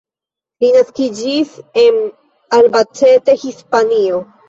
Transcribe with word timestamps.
Li 0.63 0.71
naskiĝis 0.77 1.53
en 1.83 2.01
Albacete, 2.61 3.41
Hispanio. 3.47 4.29